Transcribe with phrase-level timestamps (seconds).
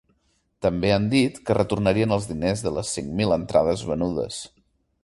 [0.65, 4.43] També han dit que retornarien els diners de les cinc mil entrades venudes.